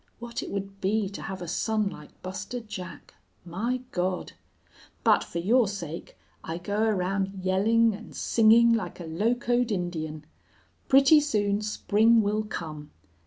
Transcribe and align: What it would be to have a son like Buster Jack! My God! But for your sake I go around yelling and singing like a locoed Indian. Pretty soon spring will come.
What 0.17 0.41
it 0.41 0.49
would 0.49 0.81
be 0.81 1.09
to 1.09 1.21
have 1.21 1.43
a 1.43 1.47
son 1.47 1.87
like 1.87 2.19
Buster 2.23 2.59
Jack! 2.59 3.13
My 3.45 3.81
God! 3.91 4.31
But 5.03 5.23
for 5.23 5.37
your 5.37 5.67
sake 5.67 6.17
I 6.43 6.57
go 6.57 6.81
around 6.81 7.41
yelling 7.43 7.93
and 7.93 8.15
singing 8.15 8.73
like 8.73 8.99
a 8.99 9.05
locoed 9.05 9.71
Indian. 9.71 10.25
Pretty 10.87 11.19
soon 11.19 11.61
spring 11.61 12.23
will 12.23 12.41
come. 12.41 12.89